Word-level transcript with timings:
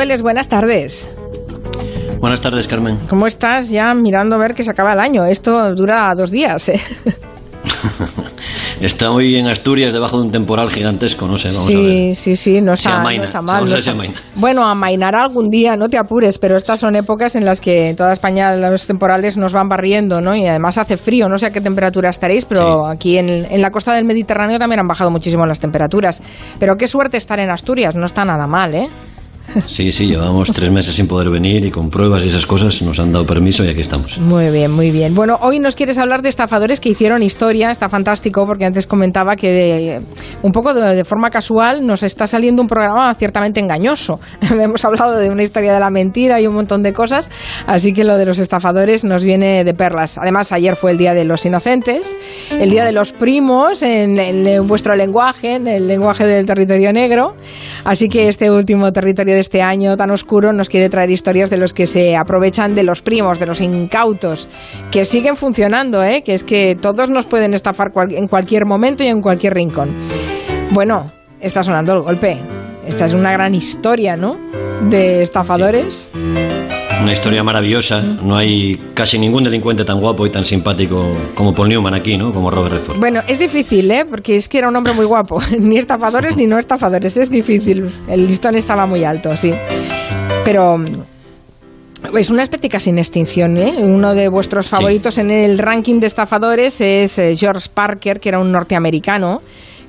Dueles, 0.00 0.22
buenas 0.22 0.48
tardes. 0.48 1.14
Buenas 2.20 2.40
tardes, 2.40 2.66
Carmen. 2.66 3.00
¿Cómo 3.10 3.26
estás? 3.26 3.68
Ya 3.68 3.92
mirando 3.92 4.34
a 4.34 4.38
ver 4.38 4.54
que 4.54 4.64
se 4.64 4.70
acaba 4.70 4.94
el 4.94 4.98
año. 4.98 5.26
Esto 5.26 5.74
dura 5.74 6.14
dos 6.14 6.30
días. 6.30 6.70
¿eh? 6.70 6.80
está 8.80 9.10
hoy 9.10 9.36
en 9.36 9.46
Asturias 9.46 9.92
debajo 9.92 10.16
de 10.16 10.22
un 10.22 10.32
temporal 10.32 10.70
gigantesco, 10.70 11.28
no 11.28 11.36
sé. 11.36 11.48
Vamos 11.48 11.66
sí, 11.66 11.74
a 11.74 11.80
ver. 11.80 12.16
sí, 12.16 12.34
sí, 12.34 12.62
no 12.62 12.72
está, 12.72 13.02
no 13.02 13.10
está 13.22 13.42
mal. 13.42 13.68
No 13.68 13.76
está... 13.76 13.94
Bueno, 14.36 14.66
amainará 14.66 15.24
algún 15.24 15.50
día, 15.50 15.76
no 15.76 15.90
te 15.90 15.98
apures, 15.98 16.38
pero 16.38 16.56
estas 16.56 16.80
son 16.80 16.96
épocas 16.96 17.36
en 17.36 17.44
las 17.44 17.60
que 17.60 17.90
en 17.90 17.96
toda 17.96 18.14
España 18.14 18.56
los 18.56 18.86
temporales 18.86 19.36
nos 19.36 19.52
van 19.52 19.68
barriendo, 19.68 20.22
¿no? 20.22 20.34
Y 20.34 20.46
además 20.46 20.78
hace 20.78 20.96
frío, 20.96 21.28
no 21.28 21.36
sé 21.36 21.44
a 21.44 21.50
qué 21.50 21.60
temperatura 21.60 22.08
estaréis, 22.08 22.46
pero 22.46 22.86
sí. 22.86 22.92
aquí 22.94 23.18
en, 23.18 23.28
en, 23.28 23.60
la 23.60 23.70
costa 23.70 23.92
del 23.92 24.06
Mediterráneo 24.06 24.58
también 24.58 24.80
han 24.80 24.88
bajado 24.88 25.10
muchísimo 25.10 25.44
las 25.44 25.60
temperaturas. 25.60 26.22
Pero 26.58 26.76
qué 26.76 26.88
suerte 26.88 27.18
estar 27.18 27.38
en 27.38 27.50
Asturias, 27.50 27.94
no 27.96 28.06
está 28.06 28.24
nada 28.24 28.46
mal, 28.46 28.74
¿eh? 28.74 28.88
Sí, 29.66 29.90
sí, 29.92 30.06
llevamos 30.06 30.52
tres 30.52 30.70
meses 30.70 30.94
sin 30.94 31.08
poder 31.08 31.30
venir 31.30 31.64
y 31.64 31.70
con 31.70 31.90
pruebas 31.90 32.24
y 32.24 32.28
esas 32.28 32.46
cosas 32.46 32.80
nos 32.82 32.98
han 32.98 33.12
dado 33.12 33.26
permiso 33.26 33.64
y 33.64 33.68
aquí 33.68 33.80
estamos. 33.80 34.18
Muy 34.18 34.50
bien, 34.50 34.70
muy 34.70 34.90
bien. 34.90 35.14
Bueno, 35.14 35.38
hoy 35.42 35.58
nos 35.58 35.76
quieres 35.76 35.98
hablar 35.98 36.22
de 36.22 36.28
estafadores 36.28 36.80
que 36.80 36.88
hicieron 36.88 37.22
historia, 37.22 37.70
está 37.70 37.88
fantástico 37.88 38.46
porque 38.46 38.64
antes 38.64 38.86
comentaba 38.86 39.36
que 39.36 39.96
eh, 39.96 40.00
un 40.42 40.52
poco 40.52 40.72
de, 40.74 41.04
forma 41.04 41.30
casual 41.30 41.84
nos 41.86 42.02
está 42.02 42.26
saliendo 42.26 42.62
un 42.62 42.68
programa 42.68 43.12
ciertamente 43.14 43.60
engañoso. 43.60 44.20
Hemos 44.50 44.84
hablado 44.84 45.16
de 45.16 45.30
una 45.30 45.42
historia 45.42 45.74
de 45.74 45.80
la 45.80 45.90
mentira 45.90 46.40
y 46.40 46.46
un 46.46 46.54
montón 46.54 46.82
de 46.82 46.92
cosas, 46.92 47.30
así 47.66 47.92
que 47.92 48.04
lo 48.04 48.16
de 48.16 48.26
los 48.26 48.38
estafadores 48.38 49.04
nos 49.04 49.24
viene 49.24 49.64
de 49.64 49.74
perlas. 49.74 50.18
Además, 50.18 50.52
ayer 50.52 50.76
fue 50.76 50.92
el 50.92 50.98
Día 50.98 51.14
de 51.14 51.24
los 51.24 51.44
Inocentes, 51.44 52.16
el 52.50 52.70
Día 52.70 52.84
de 52.84 52.92
los 52.92 53.12
Primos 53.12 53.82
en, 53.82 54.18
en, 54.18 54.46
en 54.46 54.66
vuestro 54.66 54.94
lenguaje, 54.94 55.54
en 55.54 55.66
el 55.66 55.88
lenguaje 55.88 56.26
del 56.26 56.46
territorio 56.46 56.92
negro, 56.92 57.34
así 57.84 58.08
que 58.08 58.28
este 58.28 58.50
último 58.50 58.92
territorio 58.92 59.39
este 59.40 59.62
año 59.62 59.96
tan 59.96 60.10
oscuro 60.10 60.52
nos 60.52 60.68
quiere 60.68 60.88
traer 60.88 61.10
historias 61.10 61.50
de 61.50 61.56
los 61.56 61.74
que 61.74 61.86
se 61.86 62.16
aprovechan 62.16 62.74
de 62.74 62.84
los 62.84 63.02
primos, 63.02 63.38
de 63.38 63.46
los 63.46 63.60
incautos, 63.60 64.48
que 64.90 65.04
siguen 65.04 65.36
funcionando, 65.36 66.02
¿eh? 66.02 66.22
que 66.22 66.34
es 66.34 66.44
que 66.44 66.76
todos 66.80 67.10
nos 67.10 67.26
pueden 67.26 67.54
estafar 67.54 67.92
en 68.10 68.28
cualquier 68.28 68.66
momento 68.66 69.02
y 69.02 69.08
en 69.08 69.20
cualquier 69.20 69.54
rincón. 69.54 69.94
Bueno, 70.70 71.10
está 71.40 71.62
sonando 71.62 71.94
el 71.94 72.00
golpe. 72.00 72.59
Esta 72.86 73.06
es 73.06 73.14
una 73.14 73.32
gran 73.32 73.54
historia, 73.54 74.16
¿no? 74.16 74.36
De 74.88 75.22
estafadores. 75.22 76.12
Una 76.14 77.12
historia 77.12 77.42
maravillosa. 77.42 78.02
No 78.02 78.36
hay 78.36 78.76
casi 78.94 79.18
ningún 79.18 79.44
delincuente 79.44 79.84
tan 79.84 80.00
guapo 80.00 80.26
y 80.26 80.30
tan 80.30 80.44
simpático 80.44 81.04
como 81.34 81.54
Paul 81.54 81.68
Newman 81.70 81.94
aquí, 81.94 82.16
¿no? 82.16 82.32
Como 82.32 82.50
Robert 82.50 82.74
Redford. 82.74 82.98
Bueno, 82.98 83.22
es 83.26 83.38
difícil, 83.38 83.90
¿eh? 83.90 84.04
Porque 84.08 84.36
es 84.36 84.48
que 84.48 84.58
era 84.58 84.68
un 84.68 84.76
hombre 84.76 84.92
muy 84.92 85.06
guapo. 85.06 85.40
ni 85.58 85.78
estafadores 85.78 86.36
ni 86.36 86.46
no 86.46 86.58
estafadores. 86.58 87.16
Es 87.16 87.30
difícil. 87.30 87.90
El 88.08 88.26
listón 88.26 88.56
estaba 88.56 88.86
muy 88.86 89.04
alto, 89.04 89.36
sí. 89.36 89.52
Pero 90.44 90.76
es 92.18 92.30
una 92.30 92.42
especie 92.42 92.68
casi 92.68 92.90
en 92.90 92.98
extinción. 92.98 93.56
¿eh? 93.56 93.74
Uno 93.78 94.14
de 94.14 94.28
vuestros 94.28 94.68
favoritos 94.68 95.14
sí. 95.14 95.20
en 95.20 95.30
el 95.30 95.58
ranking 95.58 96.00
de 96.00 96.06
estafadores 96.06 96.80
es 96.80 97.18
eh, 97.18 97.34
George 97.36 97.68
Parker, 97.72 98.20
que 98.20 98.28
era 98.28 98.40
un 98.40 98.50
norteamericano. 98.50 99.40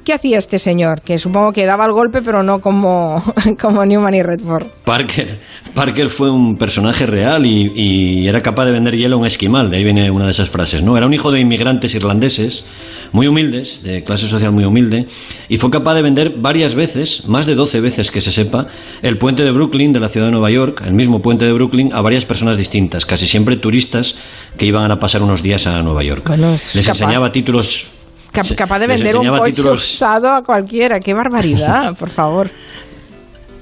¿Qué 0.04 0.14
hacía 0.14 0.40
este 0.40 0.58
señor? 0.58 1.02
Que 1.02 1.18
supongo 1.18 1.52
que 1.52 1.66
daba 1.66 1.86
el 1.86 1.92
golpe, 1.92 2.22
pero 2.22 2.42
no 2.42 2.60
como, 2.60 3.24
como 3.62 3.86
Newman 3.86 4.16
y 4.16 4.24
Redford. 4.24 4.66
Parker, 4.84 5.40
Parker 5.76 6.10
fue 6.10 6.32
un 6.32 6.58
personaje 6.58 7.06
real 7.06 7.46
y, 7.46 7.72
y, 7.76 8.28
era 8.28 8.42
capaz 8.42 8.66
de 8.66 8.72
vender 8.72 8.96
hielo 8.96 9.18
a 9.18 9.20
un 9.20 9.28
esquimal. 9.28 9.70
De 9.70 9.78
ahí 9.78 9.84
viene 9.84 10.10
una 10.10 10.26
de 10.26 10.32
esas 10.32 10.50
frases. 10.50 10.82
¿no? 10.82 10.98
Era 10.98 11.06
un 11.06 11.14
hijo 11.14 11.32
de 11.32 11.40
inmigrantes 11.40 11.94
irlandeses, 11.94 12.66
muy 13.12 13.28
humildes, 13.28 13.84
de 13.84 14.04
clase 14.04 14.28
social 14.28 14.52
muy 14.52 14.64
humilde, 14.64 15.08
y 15.50 15.58
fue 15.58 15.70
capaz 15.70 15.94
de 15.94 16.02
vender 16.02 16.36
varias 16.38 16.76
veces, 16.76 17.28
más 17.28 17.46
de 17.46 17.56
12 17.56 17.82
veces 17.82 18.10
que 18.10 18.22
se 18.22 18.32
sepa, 18.32 18.68
el 19.02 19.18
puente 19.18 19.44
de 19.44 19.52
Brooklyn 19.52 19.94
de 19.94 20.00
la 20.00 20.10
ciudad 20.10 20.28
de 20.28 20.32
Nueva 20.32 20.50
York, 20.50 20.82
el 20.86 20.94
mismo 20.94 21.22
puente 21.22 21.46
de 21.46 21.54
Brooklyn, 21.54 21.94
a 21.94 22.02
varias 22.02 22.26
personas 22.26 22.58
distintas, 22.58 23.06
casi 23.06 23.28
siempre 23.28 23.58
turistas 23.58 24.16
que 24.58 24.66
iban 24.66 24.90
a 24.92 25.00
pasar 25.00 25.22
unos 25.22 25.44
días 25.44 25.68
a 25.68 25.82
Nueva 25.84 26.04
York. 26.04 26.24
Bueno, 26.28 26.52
Les 26.52 26.86
capaz. 26.86 27.02
enseñaba 27.02 27.32
títulos 27.32 27.86
capaz 28.32 28.80
de 28.80 28.88
vender 28.88 29.18
un 29.18 29.28
coche 29.28 29.52
títulos... 29.52 29.84
usado 29.84 30.30
a 30.30 30.44
cualquiera. 30.44 31.00
¡Qué 31.00 31.14
barbaridad, 31.14 31.96
por 32.00 32.10
favor! 32.10 32.50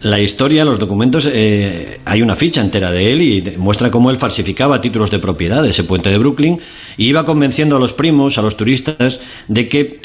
La 0.02 0.20
historia, 0.20 0.64
los 0.64 0.80
documentos, 0.80 1.30
eh, 1.32 2.00
hay 2.06 2.22
una 2.22 2.38
ficha 2.38 2.62
entera 2.62 2.90
de 2.92 3.12
él 3.12 3.22
y 3.22 3.58
muestra 3.58 3.92
cómo 3.92 4.12
él 4.12 4.18
falsificaba 4.18 4.80
títulos 4.80 5.12
de 5.12 5.20
propiedad 5.20 5.62
de 5.62 5.72
ese 5.72 5.84
puente 5.84 6.10
de 6.10 6.18
Brooklyn 6.18 6.60
y 6.96 7.08
iba 7.08 7.26
convenciendo 7.26 7.76
a 7.76 7.80
los 7.80 7.92
primos, 7.92 8.38
a 8.38 8.42
los 8.42 8.56
turistas, 8.56 9.20
de 9.50 9.68
que 9.68 10.00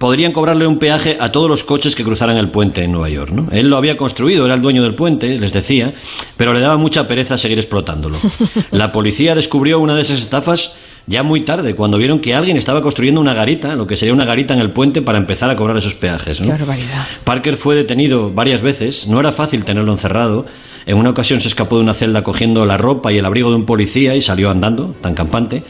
podrían 0.00 0.32
cobrarle 0.32 0.66
un 0.66 0.78
peaje 0.78 1.18
a 1.20 1.30
todos 1.30 1.48
los 1.48 1.62
coches 1.62 1.94
que 1.94 2.04
cruzaran 2.04 2.38
el 2.38 2.48
puente 2.48 2.84
en 2.84 2.92
Nueva 2.92 3.10
York. 3.10 3.32
¿no? 3.32 3.48
Él 3.50 3.68
lo 3.68 3.76
había 3.76 3.96
construido, 3.96 4.46
era 4.46 4.54
el 4.54 4.62
dueño 4.62 4.82
del 4.82 4.94
puente, 4.94 5.38
les 5.38 5.52
decía, 5.52 5.92
pero 6.36 6.54
le 6.54 6.60
daba 6.60 6.78
mucha 6.78 7.06
pereza 7.08 7.36
seguir 7.36 7.58
explotándolo. 7.58 8.16
La 8.70 8.92
policía 8.92 9.34
descubrió 9.34 9.78
una 9.78 9.94
de 9.94 10.02
esas 10.02 10.20
estafas 10.20 10.76
ya 11.10 11.24
muy 11.24 11.40
tarde, 11.44 11.74
cuando 11.74 11.98
vieron 11.98 12.20
que 12.20 12.36
alguien 12.36 12.56
estaba 12.56 12.82
construyendo 12.82 13.20
una 13.20 13.34
garita, 13.34 13.74
lo 13.74 13.88
que 13.88 13.96
sería 13.96 14.14
una 14.14 14.24
garita 14.24 14.54
en 14.54 14.60
el 14.60 14.70
puente 14.70 15.02
para 15.02 15.18
empezar 15.18 15.50
a 15.50 15.56
cobrar 15.56 15.76
esos 15.76 15.96
peajes. 15.96 16.40
¿no? 16.40 16.46
Qué 16.46 16.52
barbaridad. 16.52 17.04
Parker 17.24 17.56
fue 17.56 17.74
detenido 17.74 18.30
varias 18.30 18.62
veces, 18.62 19.08
no 19.08 19.18
era 19.18 19.32
fácil 19.32 19.64
tenerlo 19.64 19.90
encerrado. 19.90 20.46
En 20.86 20.98
una 20.98 21.10
ocasión 21.10 21.40
se 21.40 21.48
escapó 21.48 21.76
de 21.76 21.82
una 21.82 21.94
celda 21.94 22.22
cogiendo 22.22 22.64
la 22.64 22.76
ropa 22.76 23.12
y 23.12 23.18
el 23.18 23.24
abrigo 23.24 23.50
de 23.50 23.56
un 23.56 23.66
policía 23.66 24.14
y 24.14 24.22
salió 24.22 24.50
andando, 24.50 24.94
tan 25.00 25.14
campante. 25.14 25.64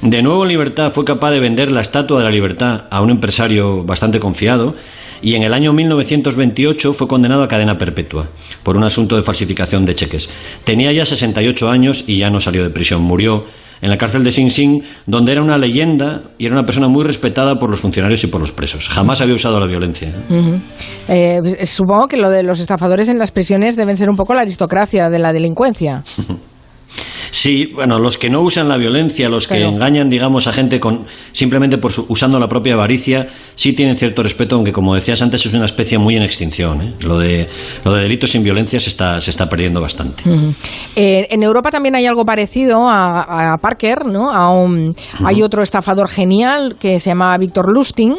De 0.00 0.22
nuevo 0.22 0.44
en 0.44 0.48
libertad 0.48 0.90
fue 0.90 1.04
capaz 1.04 1.32
de 1.32 1.40
vender 1.40 1.70
la 1.70 1.82
Estatua 1.82 2.18
de 2.18 2.24
la 2.24 2.30
Libertad 2.30 2.84
a 2.90 3.02
un 3.02 3.10
empresario 3.10 3.84
bastante 3.84 4.18
confiado 4.20 4.74
y 5.20 5.34
en 5.34 5.42
el 5.42 5.52
año 5.52 5.74
1928 5.74 6.94
fue 6.94 7.06
condenado 7.06 7.42
a 7.42 7.48
cadena 7.48 7.76
perpetua 7.76 8.26
por 8.62 8.78
un 8.78 8.84
asunto 8.84 9.16
de 9.16 9.22
falsificación 9.22 9.84
de 9.84 9.94
cheques. 9.94 10.30
Tenía 10.64 10.92
ya 10.92 11.04
68 11.04 11.68
años 11.68 12.04
y 12.06 12.16
ya 12.16 12.30
no 12.30 12.40
salió 12.40 12.62
de 12.62 12.70
prisión, 12.70 13.02
murió 13.02 13.44
en 13.80 13.90
la 13.90 13.98
cárcel 13.98 14.24
de 14.24 14.32
Sing 14.32 14.50
Sing, 14.50 14.82
donde 15.06 15.32
era 15.32 15.42
una 15.42 15.58
leyenda 15.58 16.22
y 16.38 16.46
era 16.46 16.54
una 16.54 16.64
persona 16.64 16.88
muy 16.88 17.04
respetada 17.04 17.58
por 17.58 17.70
los 17.70 17.80
funcionarios 17.80 18.22
y 18.24 18.26
por 18.26 18.40
los 18.40 18.52
presos. 18.52 18.88
Jamás 18.88 19.20
había 19.20 19.34
usado 19.34 19.58
la 19.60 19.66
violencia. 19.66 20.12
Uh 20.28 20.32
-huh. 20.32 20.60
eh, 21.08 21.66
supongo 21.66 22.06
que 22.08 22.16
lo 22.16 22.30
de 22.30 22.42
los 22.42 22.60
estafadores 22.60 23.08
en 23.08 23.18
las 23.18 23.32
prisiones 23.32 23.76
deben 23.76 23.96
ser 23.96 24.10
un 24.10 24.16
poco 24.16 24.34
la 24.34 24.42
aristocracia 24.42 25.10
de 25.10 25.18
la 25.18 25.32
delincuencia. 25.32 26.02
Sí, 27.30 27.72
bueno, 27.74 27.98
los 27.98 28.18
que 28.18 28.30
no 28.30 28.40
usan 28.42 28.68
la 28.68 28.76
violencia, 28.76 29.28
los 29.28 29.46
que 29.46 29.54
Pero... 29.56 29.68
engañan, 29.68 30.08
digamos, 30.10 30.46
a 30.46 30.52
gente 30.52 30.80
con 30.80 31.06
simplemente 31.32 31.78
por 31.78 31.92
su, 31.92 32.06
usando 32.08 32.38
la 32.38 32.48
propia 32.48 32.74
avaricia, 32.74 33.28
sí 33.54 33.72
tienen 33.72 33.96
cierto 33.96 34.22
respeto, 34.22 34.56
aunque 34.56 34.72
como 34.72 34.94
decías 34.94 35.20
antes 35.22 35.44
es 35.46 35.54
una 35.54 35.66
especie 35.66 35.98
muy 35.98 36.16
en 36.16 36.22
extinción. 36.22 36.82
¿eh? 36.82 36.92
Lo 37.00 37.18
de 37.18 37.48
lo 37.84 37.94
de 37.94 38.02
delitos 38.02 38.30
sin 38.30 38.42
violencia 38.42 38.80
se 38.80 38.90
está 38.90 39.20
se 39.20 39.30
está 39.30 39.48
perdiendo 39.48 39.80
bastante. 39.80 40.28
Uh 40.28 40.32
-huh. 40.32 40.54
eh, 40.96 41.26
en 41.30 41.42
Europa 41.42 41.70
también 41.70 41.94
hay 41.94 42.06
algo 42.06 42.24
parecido 42.24 42.88
a, 42.88 43.52
a 43.54 43.58
Parker, 43.58 44.06
¿no? 44.06 44.30
A 44.32 44.52
un, 44.52 44.88
uh 44.88 44.94
-huh. 44.94 45.26
Hay 45.26 45.42
otro 45.42 45.62
estafador 45.62 46.08
genial 46.08 46.76
que 46.78 47.00
se 47.00 47.10
llama 47.10 47.36
Víctor 47.38 47.70
Lustig 47.70 48.12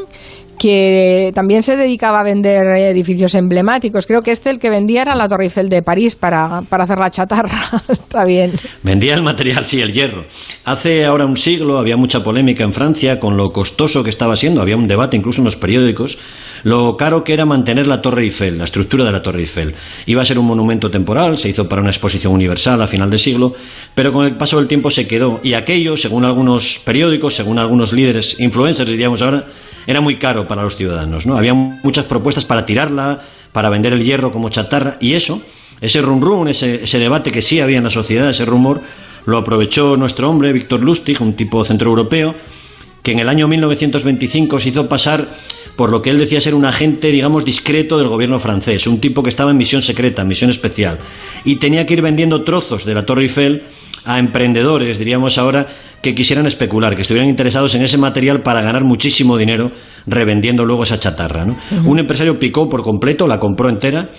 que 0.60 1.32
también 1.34 1.64
se 1.64 1.78
dedicaba 1.78 2.20
a 2.20 2.24
vender 2.24 2.68
edificios 2.68 3.34
emblemáticos. 3.34 4.06
Creo 4.06 4.22
que 4.22 4.32
este 4.32 4.50
el 4.50 4.60
que 4.60 4.70
vendía 4.70 5.02
era 5.02 5.16
la 5.16 5.28
Torre 5.28 5.46
Eiffel 5.46 5.70
de 5.70 5.82
París 5.82 6.16
para, 6.16 6.62
para 6.64 6.84
hacer 6.84 7.00
la 7.00 7.10
chatarra. 7.10 7.58
Está 7.88 8.26
bien. 8.26 8.52
Vendía 8.84 9.16
el 9.16 9.24
material, 9.24 9.66
sí, 9.66 9.80
el 9.82 9.94
hierro. 9.94 10.26
Hace 10.66 11.06
ahora 11.06 11.26
un 11.26 11.38
siglo 11.38 11.80
había 11.80 11.96
mucha 11.98 12.24
polémica 12.24 12.64
en 12.64 12.74
Francia 12.74 13.20
con 13.20 13.38
lo 13.38 13.52
costoso 13.52 14.04
que 14.04 14.10
estaba 14.10 14.36
siendo. 14.36 14.62
Había 14.62 14.76
un 14.76 14.88
debate 14.88 15.16
incluso 15.16 15.40
en 15.40 15.46
los 15.46 15.56
periódicos. 15.56 16.18
Lo 16.64 16.98
caro 16.98 17.24
que 17.24 17.34
era 17.34 17.46
mantener 17.46 17.88
la 17.88 18.02
Torre 18.02 18.24
Eiffel, 18.24 18.58
la 18.58 18.66
estructura 18.66 19.06
de 19.06 19.14
la 19.14 19.24
Torre 19.24 19.40
Eiffel. 19.40 19.74
Iba 20.06 20.22
a 20.22 20.26
ser 20.26 20.38
un 20.38 20.46
monumento 20.46 20.92
temporal, 20.92 21.38
se 21.38 21.48
hizo 21.48 21.70
para 21.70 21.82
una 21.82 21.92
exposición 21.92 22.34
universal 22.34 22.82
a 22.82 22.88
final 22.88 23.10
de 23.10 23.18
siglo, 23.18 23.54
pero 23.96 24.12
con 24.12 24.26
el 24.26 24.36
paso 24.36 24.58
del 24.58 24.68
tiempo 24.68 24.92
se 24.92 25.08
quedó. 25.08 25.40
Y 25.42 25.54
aquello, 25.54 25.96
según 25.96 26.26
algunos 26.26 26.82
periódicos, 26.84 27.36
según 27.36 27.60
algunos 27.60 27.94
líderes, 27.94 28.38
influencers 28.40 28.90
diríamos 28.90 29.22
ahora, 29.22 29.46
era 29.88 30.02
muy 30.02 30.18
caro 30.18 30.48
para 30.48 30.64
los 30.64 30.76
ciudadanos. 30.76 31.26
¿no? 31.26 31.38
Había 31.38 31.54
muchas 31.54 32.06
propuestas 32.06 32.46
para 32.46 32.66
tirarla, 32.66 33.22
para 33.52 33.70
vender 33.70 33.94
el 33.94 34.04
hierro 34.04 34.32
como 34.32 34.50
chatarra, 34.50 34.98
y 35.00 35.14
eso, 35.14 35.42
ese 35.82 36.02
rum 36.02 36.22
rum, 36.22 36.48
ese, 36.48 37.00
debate 37.00 37.32
que 37.32 37.42
sí 37.42 37.60
había 37.60 37.78
en 37.78 37.84
la 37.84 37.92
sociedad, 37.92 38.30
ese 38.30 38.46
rumor, 38.46 38.82
lo 39.26 39.38
aprovechó 39.38 39.98
nuestro 39.98 40.30
hombre, 40.30 40.54
Víctor 40.54 40.84
Lustig, 40.84 41.22
un 41.22 41.34
tipo 41.34 41.64
centroeuropeo, 41.66 42.36
que 43.04 43.12
en 43.12 43.20
el 43.20 43.30
año 43.30 43.48
1925 43.48 44.60
se 44.60 44.70
hizo 44.70 44.90
pasar 44.90 45.28
por 45.76 45.90
lo 45.90 46.02
que 46.02 46.10
él 46.10 46.20
decía 46.20 46.42
ser 46.42 46.56
un 46.56 46.66
agente, 46.66 47.12
digamos, 47.12 47.46
discreto 47.46 47.98
del 47.98 48.10
gobierno 48.10 48.40
francés, 48.40 48.86
un 48.88 49.00
tipo 49.00 49.24
que 49.24 49.30
estaba 49.30 49.52
en 49.52 49.58
misión 49.58 49.82
secreta, 49.82 50.24
en 50.24 50.28
misión 50.28 50.50
especial, 50.50 51.00
y 51.46 51.56
tenía 51.56 51.86
que 51.86 51.94
ir 51.94 52.02
vendiendo 52.02 52.44
trozos 52.44 52.84
de 52.84 52.94
la 52.94 53.06
Torre 53.06 53.24
Eiffel 53.24 53.64
a 54.04 54.20
emprendedores, 54.20 54.98
diríamos 54.98 55.38
ahora, 55.38 55.68
que 56.02 56.16
quisieran 56.16 56.46
especular, 56.46 56.96
que 56.96 57.02
estuvieran 57.02 57.30
interesados 57.30 57.76
en 57.76 57.82
ese 57.82 57.98
material 57.98 58.42
para 58.42 58.62
ganar 58.62 58.84
muchísimo 58.84 59.38
dinero 59.38 59.72
revendiendo 60.08 60.66
luego 60.66 60.84
esa 60.84 61.00
chatarra. 61.00 61.46
¿no? 61.46 61.54
Uh 61.54 61.76
-huh. 61.76 61.88
Un 61.88 62.00
empresario 62.00 62.40
picó 62.40 62.70
por 62.70 62.84
completo, 62.84 63.28
la 63.28 63.40
compró 63.40 63.70
entera 63.70 64.10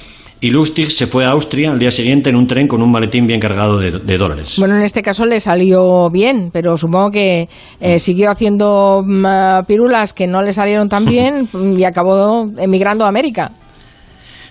y 0.43 0.51
Lustig 0.51 0.91
se 0.91 1.07
fue 1.07 1.27
a 1.27 1.31
Austria 1.31 1.71
al 1.71 1.79
día 1.79 1.91
siguiente 1.91 2.31
en 2.31 2.37
un 2.37 2.47
tren 2.47 2.67
con 2.67 2.83
un 2.83 2.91
maletín 2.91 3.27
bien 3.27 3.41
cargado 3.41 3.79
de, 3.79 3.91
de 3.99 4.19
dólares. 4.19 4.55
Bueno, 4.59 4.77
en 4.77 4.83
este 4.83 5.03
caso 5.03 5.27
le 5.27 5.39
salió 5.39 6.09
bien, 6.11 6.51
pero 6.51 6.79
supongo 6.79 7.11
que 7.11 7.49
eh, 7.81 7.99
siguió 7.99 8.31
haciendo 8.31 9.01
uh, 9.01 9.65
pirulas 9.67 10.15
que 10.15 10.27
no 10.27 10.43
le 10.43 10.53
salieron 10.55 10.89
tan 10.89 11.05
bien 11.07 11.49
y 11.77 11.85
acabó 11.85 12.47
emigrando 12.59 13.05
a 13.05 13.09
América. 13.09 13.53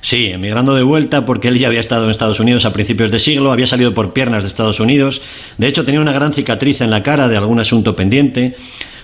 Sí, 0.01 0.27
emigrando 0.27 0.75
de 0.75 0.83
vuelta 0.83 1.25
porque 1.25 1.49
él 1.49 1.59
ya 1.59 1.67
había 1.67 1.81
estado 1.81 2.05
en 2.05 2.11
Estados 2.11 2.39
Unidos 2.39 2.65
a 2.65 2.71
principios 2.71 3.11
de 3.11 3.19
siglo, 3.19 3.51
había 3.51 3.67
salido 3.67 3.93
por 3.93 4.13
piernas 4.13 4.43
de 4.43 4.49
Estados 4.49 4.79
Unidos, 4.79 5.21
de 5.57 5.67
hecho 5.67 5.83
tenía 5.83 5.99
una 5.99 6.13
gran 6.13 6.31
cicatriz 6.31 6.81
en 6.81 6.89
la 6.89 7.03
cara 7.03 7.27
de 7.27 7.35
algún 7.35 7.59
asunto 7.59 7.95
pendiente, 7.95 8.55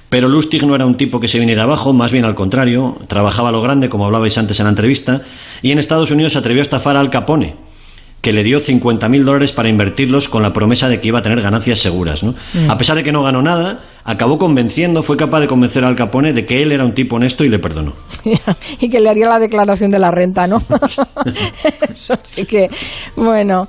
pero 0.10 0.30
Lustig 0.30 0.66
no 0.66 0.74
era 0.74 0.86
un 0.86 0.96
tipo 0.96 1.20
que 1.20 1.28
se 1.28 1.40
viniera 1.40 1.64
abajo, 1.64 1.92
más 1.92 2.12
bien 2.12 2.24
al 2.24 2.36
contrario, 2.36 2.98
trabajaba 3.08 3.50
a 3.50 3.52
lo 3.52 3.62
grande, 3.62 3.90
como 3.90 4.06
hablabais 4.06 4.38
antes 4.38 4.60
en 4.60 4.66
la 4.66 4.70
entrevista, 4.70 5.22
y 5.62 5.72
en 5.72 5.80
Estados 5.80 6.12
Unidos 6.12 6.34
se 6.34 6.40
atrevió 6.40 6.62
a 6.62 6.64
estafar 6.64 6.96
Al 6.96 7.10
Capone, 7.10 7.56
que 8.26 8.34
le 8.34 8.44
dio 8.44 8.60
50.000 8.60 9.24
dólares 9.24 9.54
para 9.54 9.70
invertirlos 9.70 10.30
con 10.30 10.42
la 10.42 10.52
promesa 10.52 10.90
de 10.90 11.00
que 11.00 11.10
iba 11.10 11.20
a 11.20 11.22
tener 11.22 11.44
ganancias 11.44 11.78
seguras. 11.78 12.24
¿no? 12.24 12.34
Mm. 12.56 12.72
A 12.72 12.76
pesar 12.76 12.96
de 12.96 13.04
que 13.04 13.12
no 13.12 13.22
ganó 13.22 13.44
nada, 13.44 13.82
acabó 14.04 14.40
convenciendo, 14.40 15.04
fue 15.04 15.16
capaz 15.16 15.42
de 15.42 15.48
convencer 15.48 15.86
Al 15.86 15.94
Capone 15.94 16.34
de 16.34 16.44
que 16.44 16.64
él 16.64 16.72
era 16.72 16.86
un 16.86 16.96
tipo 16.96 17.18
honesto 17.18 17.44
y 17.44 17.50
le 17.50 17.60
perdonó. 17.60 17.94
y 18.80 18.90
que 18.90 19.00
le 19.00 19.10
haría 19.10 19.30
la 19.30 19.38
declaración 19.38 19.92
de 19.92 20.00
la 20.00 20.10
renta, 20.10 20.48
¿no? 20.48 20.60
Eso 21.88 22.18
sí 22.24 22.46
que, 22.46 22.68
bueno, 23.16 23.68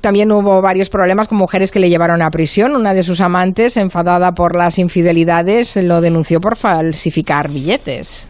también 0.00 0.30
hubo 0.30 0.62
varios 0.62 0.88
problemas 0.88 1.26
con 1.26 1.36
mujeres 1.36 1.72
que 1.72 1.80
le 1.80 1.90
llevaron 1.90 2.22
a 2.22 2.30
prisión. 2.30 2.76
Una 2.76 2.94
de 2.94 3.02
sus 3.02 3.20
amantes, 3.20 3.76
enfadada 3.76 4.34
por 4.34 4.54
las 4.54 4.78
infidelidades, 4.78 5.74
lo 5.82 6.00
denunció 6.00 6.40
por 6.40 6.54
falsificar 6.54 7.50
billetes. 7.50 8.28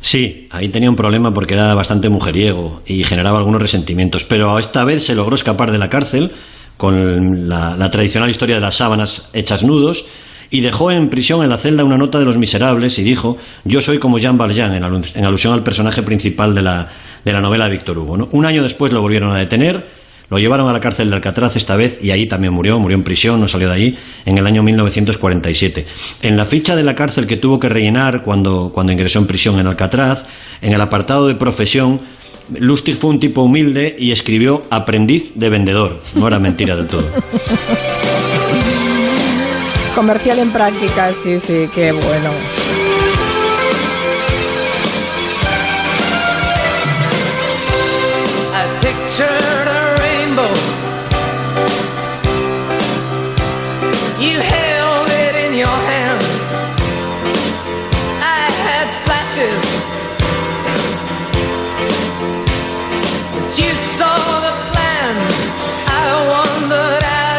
Sí, 0.00 0.48
ahí 0.50 0.68
tenía 0.68 0.90
un 0.90 0.96
problema 0.96 1.32
porque 1.32 1.54
era 1.54 1.74
bastante 1.74 2.08
mujeriego 2.08 2.82
y 2.86 3.02
generaba 3.04 3.38
algunos 3.38 3.60
resentimientos, 3.60 4.24
pero 4.24 4.58
esta 4.58 4.84
vez 4.84 5.04
se 5.04 5.14
logró 5.14 5.34
escapar 5.34 5.72
de 5.72 5.78
la 5.78 5.88
cárcel 5.88 6.32
con 6.76 7.48
la, 7.48 7.90
tradicional 7.90 8.30
historia 8.30 8.56
de 8.56 8.60
las 8.60 8.76
sábanas 8.76 9.30
hechas 9.32 9.64
nudos 9.64 10.06
y 10.50 10.60
dejó 10.60 10.90
en 10.90 11.08
prisión 11.08 11.42
en 11.42 11.50
la 11.50 11.58
celda 11.58 11.82
una 11.82 11.98
nota 11.98 12.18
de 12.18 12.24
los 12.24 12.38
miserables 12.38 12.98
y 12.98 13.02
dijo 13.02 13.36
yo 13.64 13.80
soy 13.80 13.98
como 13.98 14.18
Jean 14.18 14.38
Valjean 14.38 14.74
en, 14.74 15.24
alusión 15.24 15.52
al 15.52 15.64
personaje 15.64 16.02
principal 16.02 16.54
de 16.54 16.62
la, 16.62 16.88
de 17.24 17.32
la 17.32 17.40
novela 17.40 17.64
de 17.64 17.72
Víctor 17.72 17.98
Hugo. 17.98 18.28
Un 18.30 18.46
año 18.46 18.62
después 18.62 18.92
lo 18.92 19.02
volvieron 19.02 19.32
a 19.32 19.38
detener 19.38 20.05
lo 20.30 20.38
llevaron 20.38 20.68
a 20.68 20.72
la 20.72 20.80
cárcel 20.80 21.10
de 21.10 21.16
Alcatraz 21.16 21.56
esta 21.56 21.76
vez 21.76 21.98
y 22.02 22.10
ahí 22.10 22.26
también 22.26 22.52
murió, 22.52 22.78
murió 22.78 22.96
en 22.96 23.04
prisión, 23.04 23.40
no 23.40 23.48
salió 23.48 23.68
de 23.68 23.74
allí, 23.74 23.96
en 24.24 24.38
el 24.38 24.46
año 24.46 24.62
1947. 24.62 25.86
En 26.22 26.36
la 26.36 26.46
ficha 26.46 26.74
de 26.74 26.82
la 26.82 26.94
cárcel 26.94 27.26
que 27.26 27.36
tuvo 27.36 27.60
que 27.60 27.68
rellenar 27.68 28.22
cuando, 28.22 28.70
cuando 28.72 28.92
ingresó 28.92 29.18
en 29.18 29.26
prisión 29.26 29.58
en 29.58 29.66
Alcatraz, 29.66 30.24
en 30.62 30.72
el 30.72 30.80
apartado 30.80 31.28
de 31.28 31.34
profesión, 31.34 32.00
Lustig 32.58 32.96
fue 32.96 33.10
un 33.10 33.18
tipo 33.18 33.42
humilde 33.42 33.96
y 33.98 34.12
escribió 34.12 34.62
aprendiz 34.70 35.32
de 35.34 35.48
vendedor. 35.48 36.00
No 36.14 36.28
era 36.28 36.38
mentira 36.38 36.76
del 36.76 36.86
todo. 36.86 37.04
Comercial 39.94 40.38
en 40.40 40.50
práctica, 40.50 41.14
sí, 41.14 41.40
sí, 41.40 41.68
qué 41.74 41.90
bueno. 41.92 42.30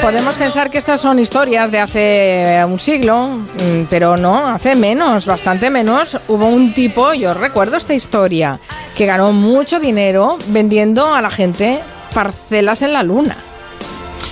Podemos 0.07 0.37
pensar 0.37 0.71
que 0.71 0.77
estas 0.77 1.01
son 1.01 1.19
historias 1.19 1.69
de 1.69 1.79
hace 1.79 2.63
un 2.65 2.79
siglo, 2.79 3.27
mm, 3.27 3.87
pero 3.89 4.15
no, 4.15 4.47
hace 4.47 4.73
menos, 4.73 5.25
bastante 5.25 5.69
menos. 5.69 6.17
Hubo 6.29 6.47
un 6.47 6.73
tipo, 6.73 7.13
yo 7.13 7.33
recuerdo 7.33 7.75
esta 7.75 7.93
historia, 7.93 8.57
que 8.95 9.05
ganó 9.05 9.33
mucho 9.33 9.81
dinero 9.81 10.39
vendiendo 10.47 11.13
a 11.13 11.21
la 11.21 11.29
gente 11.29 11.81
parcelas 12.13 12.83
en 12.83 12.93
la 12.93 13.03
luna. 13.03 13.35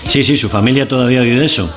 Sí, 0.07 0.23
sí, 0.23 0.37
su 0.37 0.47
familia 0.47 0.87
todavía 0.87 1.19
vive 1.19 1.41
de 1.41 1.45
eso. 1.45 1.69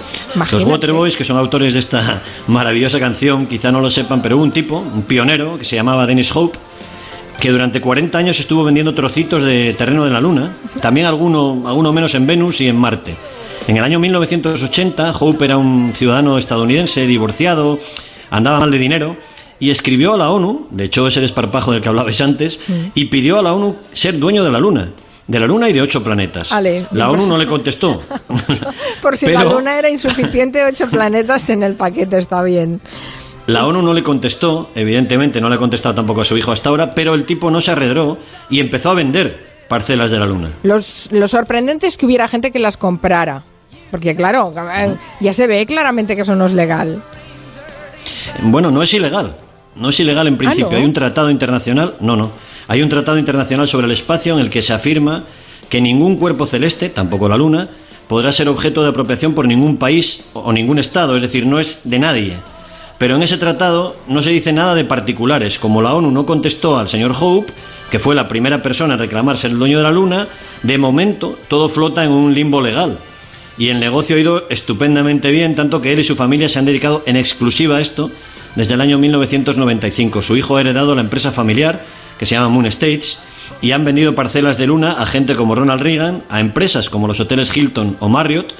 Los 0.52 0.62
Waterboys, 0.62 1.16
que 1.16 1.24
son 1.24 1.36
autores 1.36 1.72
de 1.72 1.80
esta 1.80 2.22
maravillosa 2.46 3.00
canción, 3.00 3.46
quizá 3.46 3.72
no 3.72 3.80
lo 3.80 3.90
sepan, 3.90 4.22
pero 4.22 4.36
hubo 4.36 4.44
un 4.44 4.52
tipo, 4.52 4.78
un 4.78 5.02
pionero, 5.02 5.58
que 5.58 5.64
se 5.64 5.74
llamaba 5.74 6.06
Dennis 6.06 6.30
Hope, 6.36 6.56
que 7.40 7.50
durante 7.50 7.80
40 7.80 8.16
años 8.16 8.38
estuvo 8.38 8.62
vendiendo 8.62 8.94
trocitos 8.94 9.42
de 9.42 9.74
terreno 9.76 10.04
de 10.04 10.12
la 10.12 10.20
Luna, 10.20 10.52
también 10.80 11.06
alguno, 11.06 11.64
alguno 11.66 11.92
menos 11.92 12.14
en 12.14 12.28
Venus 12.28 12.60
y 12.60 12.68
en 12.68 12.76
Marte. 12.76 13.16
En 13.68 13.76
el 13.76 13.84
año 13.84 13.98
1980, 14.00 15.12
Hope 15.20 15.44
era 15.44 15.58
un 15.58 15.92
ciudadano 15.92 16.38
estadounidense 16.38 17.06
divorciado, 17.06 17.78
andaba 18.30 18.60
mal 18.60 18.70
de 18.70 18.78
dinero 18.78 19.14
y 19.60 19.68
escribió 19.68 20.14
a 20.14 20.16
la 20.16 20.30
ONU, 20.30 20.68
de 20.70 20.84
hecho 20.84 21.06
ese 21.06 21.20
desparpajo 21.20 21.72
del 21.72 21.82
que 21.82 21.88
hablabais 21.90 22.18
antes, 22.22 22.60
mm. 22.66 22.72
y 22.94 23.04
pidió 23.04 23.38
a 23.38 23.42
la 23.42 23.52
ONU 23.52 23.76
ser 23.92 24.18
dueño 24.18 24.42
de 24.42 24.50
la 24.50 24.58
Luna. 24.58 24.92
De 25.26 25.38
la 25.38 25.46
Luna 25.46 25.68
y 25.68 25.74
de 25.74 25.82
ocho 25.82 26.02
planetas. 26.02 26.50
la 26.92 27.10
ONU 27.10 27.26
no 27.26 27.36
le 27.36 27.46
contestó. 27.46 28.00
Por 29.02 29.18
si 29.18 29.26
la 29.26 29.44
Luna 29.44 29.78
era 29.78 29.90
insuficiente, 29.90 30.64
ocho 30.64 30.88
planetas 30.88 31.50
en 31.50 31.62
el 31.62 31.74
paquete 31.74 32.16
está 32.16 32.42
bien. 32.42 32.80
La 33.48 33.66
ONU 33.66 33.82
no 33.82 33.92
le 33.92 34.02
contestó, 34.02 34.70
evidentemente 34.74 35.42
no 35.42 35.50
le 35.50 35.56
ha 35.56 35.58
contestado 35.58 35.94
tampoco 35.94 36.22
a 36.22 36.24
su 36.24 36.38
hijo 36.38 36.52
hasta 36.52 36.70
ahora, 36.70 36.94
pero 36.94 37.12
el 37.12 37.26
tipo 37.26 37.50
no 37.50 37.60
se 37.60 37.72
arredró 37.72 38.16
y 38.48 38.60
empezó 38.60 38.92
a 38.92 38.94
vender 38.94 39.46
parcelas 39.68 40.10
de 40.10 40.18
la 40.18 40.24
Luna. 40.24 40.48
Los, 40.62 41.10
lo 41.12 41.28
sorprendente 41.28 41.86
es 41.86 41.98
que 41.98 42.06
hubiera 42.06 42.28
gente 42.28 42.50
que 42.50 42.60
las 42.60 42.78
comprara. 42.78 43.42
Porque 43.90 44.14
claro, 44.14 44.52
ya 45.20 45.32
se 45.32 45.46
ve 45.46 45.64
claramente 45.66 46.14
que 46.14 46.22
eso 46.22 46.34
no 46.34 46.46
es 46.46 46.52
legal. 46.52 47.02
Bueno, 48.42 48.70
no 48.70 48.82
es 48.82 48.92
ilegal. 48.92 49.36
No 49.76 49.90
es 49.90 50.00
ilegal 50.00 50.26
en 50.26 50.34
ah, 50.34 50.38
principio. 50.38 50.76
Hay 50.76 50.84
un 50.84 50.92
tratado 50.92 51.30
internacional. 51.30 51.94
No, 52.00 52.16
no. 52.16 52.30
Hay 52.66 52.82
un 52.82 52.88
tratado 52.88 53.18
internacional 53.18 53.66
sobre 53.68 53.86
el 53.86 53.92
espacio 53.92 54.34
en 54.34 54.40
el 54.40 54.50
que 54.50 54.62
se 54.62 54.72
afirma 54.72 55.24
que 55.70 55.80
ningún 55.80 56.16
cuerpo 56.16 56.46
celeste, 56.46 56.88
tampoco 56.88 57.28
la 57.28 57.36
Luna, 57.36 57.68
podrá 58.08 58.32
ser 58.32 58.48
objeto 58.48 58.82
de 58.82 58.90
apropiación 58.90 59.34
por 59.34 59.46
ningún 59.46 59.76
país 59.76 60.24
o 60.34 60.52
ningún 60.52 60.78
Estado. 60.78 61.16
Es 61.16 61.22
decir, 61.22 61.46
no 61.46 61.58
es 61.58 61.80
de 61.84 61.98
nadie. 61.98 62.36
Pero 62.98 63.14
en 63.14 63.22
ese 63.22 63.38
tratado 63.38 63.96
no 64.08 64.22
se 64.22 64.30
dice 64.30 64.52
nada 64.52 64.74
de 64.74 64.84
particulares. 64.84 65.58
Como 65.58 65.80
la 65.80 65.94
ONU 65.94 66.10
no 66.10 66.26
contestó 66.26 66.78
al 66.78 66.88
señor 66.88 67.14
Hope, 67.18 67.52
que 67.90 68.00
fue 68.00 68.14
la 68.14 68.28
primera 68.28 68.60
persona 68.60 68.94
en 68.94 69.00
reclamarse 69.00 69.46
el 69.46 69.58
dueño 69.58 69.78
de 69.78 69.84
la 69.84 69.92
Luna, 69.92 70.28
de 70.62 70.78
momento 70.78 71.38
todo 71.48 71.68
flota 71.68 72.04
en 72.04 72.10
un 72.10 72.34
limbo 72.34 72.60
legal 72.60 72.98
y 73.58 73.68
el 73.68 73.80
negocio 73.80 74.16
ha 74.16 74.20
ido 74.20 74.46
estupendamente 74.48 75.30
bien, 75.30 75.56
tanto 75.56 75.82
que 75.82 75.92
él 75.92 75.98
y 75.98 76.04
su 76.04 76.14
familia 76.14 76.48
se 76.48 76.58
han 76.58 76.64
dedicado 76.64 77.02
en 77.06 77.16
exclusiva 77.16 77.76
a 77.76 77.80
esto 77.80 78.10
desde 78.54 78.74
el 78.74 78.80
año 78.80 78.98
1995. 78.98 80.22
Su 80.22 80.36
hijo 80.36 80.56
ha 80.56 80.60
heredado 80.60 80.94
la 80.94 81.00
empresa 81.00 81.32
familiar, 81.32 81.84
que 82.18 82.26
se 82.26 82.36
llama 82.36 82.48
Moon 82.48 82.66
States, 82.66 83.22
y 83.60 83.72
han 83.72 83.84
vendido 83.84 84.14
parcelas 84.14 84.58
de 84.58 84.68
luna 84.68 84.92
a 84.92 85.06
gente 85.06 85.34
como 85.34 85.56
Ronald 85.56 85.82
Reagan, 85.82 86.22
a 86.28 86.40
empresas 86.40 86.88
como 86.88 87.08
los 87.08 87.18
hoteles 87.18 87.54
Hilton 87.56 87.96
o 87.98 88.08
Marriott. 88.08 88.54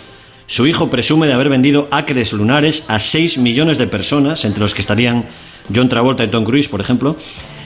Su 0.49 0.67
hijo 0.67 0.91
presume 0.91 1.27
de 1.27 1.35
haber 1.35 1.49
vendido 1.49 1.89
acres 1.91 2.33
lunares 2.33 2.85
a 2.89 2.99
6 2.99 3.39
millones 3.39 3.79
de 3.79 3.87
personas, 3.87 4.45
entre 4.45 4.61
los 4.61 4.75
que 4.75 4.81
estarían 4.81 5.27
John 5.73 5.89
Travolta 5.89 6.25
y 6.25 6.29
Tom 6.29 6.45
Cruise, 6.45 6.69
por 6.69 6.81
ejemplo. 6.81 7.17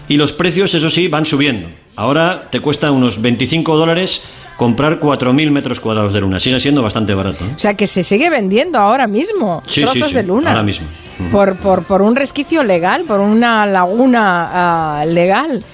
Y 0.09 0.17
los 0.17 0.33
precios, 0.33 0.75
eso 0.75 0.91
sí, 0.91 1.09
van 1.09 1.25
subiendo. 1.25 1.69
Ahora 1.97 2.49
te 2.51 2.61
cuesta 2.61 2.91
unos 2.91 3.23
25 3.23 3.77
dólares 3.77 4.23
comprar 4.63 5.01
4.000 5.01 5.51
metros 5.51 5.81
cuadrados 5.81 6.13
de 6.13 6.21
luna. 6.21 6.39
Sigue 6.39 6.61
siendo 6.61 6.83
bastante 6.85 7.15
barato. 7.15 7.45
¿eh? 7.45 7.53
O 7.57 7.59
sea, 7.59 7.75
que 7.75 7.89
se 7.89 8.05
sigue 8.05 8.31
vendiendo 8.31 8.79
ahora 8.79 9.09
mismo 9.09 9.61
trozos 9.65 10.13
de 10.13 10.23
luna. 10.23 10.51
Ahora 10.51 10.63
mismo. 10.63 10.87
Por, 11.33 11.57
por, 11.57 11.83
por, 11.83 12.01
un 12.01 12.15
resquicio 12.15 12.63
legal, 12.63 13.03
por 13.03 13.19
una 13.19 13.67
laguna 13.67 15.01
ah, 15.01 15.05
legal 15.05 15.65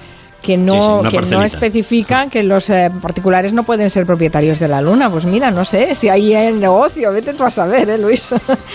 que 0.49 0.57
no, 0.57 1.03
que 1.11 1.21
no 1.21 1.45
especifican 1.45 2.31
que 2.31 2.43
los 2.43 2.71
eh, 2.71 2.91
particulares 3.03 3.53
no 3.53 3.65
pueden 3.65 3.91
ser 3.91 4.07
propietarios 4.07 4.59
de 4.59 4.67
la 4.67 4.81
luna. 4.81 5.11
Pues 5.11 5.27
mira, 5.27 5.51
no 5.51 5.63
sé 5.63 5.95
si 5.95 6.09
ahí 6.09 6.35
hay 6.35 6.55
negocio, 6.55 7.13
vete 7.13 7.35
tú 7.35 7.45
a 7.45 7.51
saber, 7.51 7.91
¿eh, 7.91 7.99
Luis? 7.99 8.31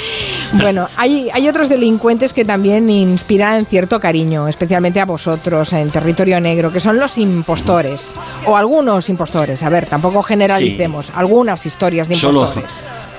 bueno, 0.54 0.88
hay, 0.96 1.32
hay 1.34 1.50
otros 1.50 1.70
delincuentes 1.70 2.32
que 2.32 2.46
también 2.46 2.88
inspiran 2.92 3.66
cierto 3.66 4.00
cariño, 4.00 4.48
especialmente 4.48 5.00
a 5.00 5.06
vosotros 5.06 5.74
en 5.74 5.90
territorio 5.90 6.40
negro, 6.40 6.72
que 6.72 6.80
son 6.80 7.00
los 7.00 7.18
impostores, 7.18 8.14
o 8.46 8.56
algunos 8.56 9.10
impostores. 9.10 9.64
A 9.64 9.70
ver, 9.70 9.88
tampoco 9.88 10.22
generalicemos, 10.22 11.12
algunas 11.16 11.66
historias 11.66 12.08
de 12.08 12.14
impostores. 12.14 12.72
Solo 12.72 13.13